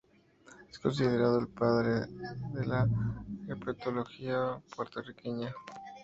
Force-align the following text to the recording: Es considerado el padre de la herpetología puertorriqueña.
Es 0.67 0.79
considerado 0.79 1.37
el 1.37 1.47
padre 1.47 2.07
de 2.53 2.65
la 2.65 2.87
herpetología 3.47 4.59
puertorriqueña. 4.75 5.53